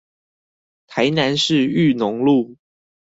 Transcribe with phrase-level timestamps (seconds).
[0.87, 2.55] 台南市裕農路